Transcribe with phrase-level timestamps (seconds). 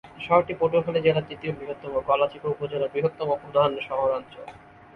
[0.19, 4.45] শহরটি পটুয়াখালী জেলার তৃতীয় বৃহত্তম ও গলাচিপা উপজেলার বৃহত্তম এবং প্রধান শহরাঞ্চল।